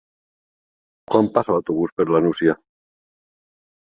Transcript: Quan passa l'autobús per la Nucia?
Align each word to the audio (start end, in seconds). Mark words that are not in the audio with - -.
Quan 1.11 1.29
passa 1.35 1.53
l'autobús 1.55 1.93
per 1.99 2.05
la 2.13 2.21
Nucia? 2.29 2.57